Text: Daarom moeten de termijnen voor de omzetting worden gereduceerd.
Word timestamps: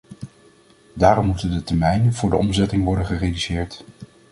Daarom 0.93 1.25
moeten 1.25 1.51
de 1.51 1.63
termijnen 1.63 2.13
voor 2.13 2.29
de 2.29 2.35
omzetting 2.35 2.83
worden 2.83 3.05
gereduceerd. 3.05 3.83